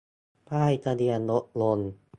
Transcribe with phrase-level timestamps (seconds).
[0.47, 1.91] ป้ายทะเบียนรถยนต์